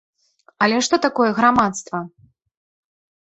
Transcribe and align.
Але 0.67 0.77
што 0.85 0.95
такое 1.05 1.27
грамадства? 1.39 1.99